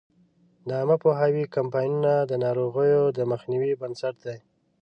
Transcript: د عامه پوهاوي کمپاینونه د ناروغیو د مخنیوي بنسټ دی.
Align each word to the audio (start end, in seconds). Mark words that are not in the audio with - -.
د 0.67 0.69
عامه 0.79 0.97
پوهاوي 1.03 1.43
کمپاینونه 1.55 2.13
د 2.29 2.31
ناروغیو 2.43 3.03
د 3.17 3.19
مخنیوي 3.31 3.73
بنسټ 3.81 4.15
دی. 4.27 4.37